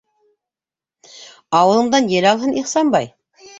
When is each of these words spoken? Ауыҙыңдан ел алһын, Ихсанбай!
Ауыҙыңдан 1.61 2.11
ел 2.17 2.31
алһын, 2.33 2.59
Ихсанбай! 2.65 3.15